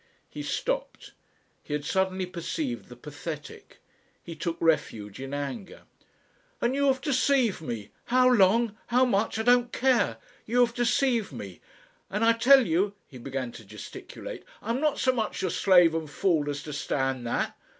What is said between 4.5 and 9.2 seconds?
refuge in anger. "And you have deceived me! How long, how